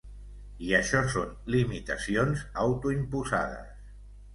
[0.67, 3.83] I això són limitacions autoimposades.